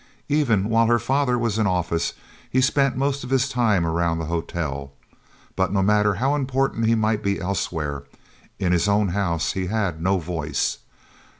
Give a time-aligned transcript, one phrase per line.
[0.29, 2.13] Even while her father was in office
[2.49, 4.91] he spent most of his time around the hotel;
[5.55, 8.05] but no matter how important he might be elsewhere,
[8.57, 10.79] in his own house he had no voice.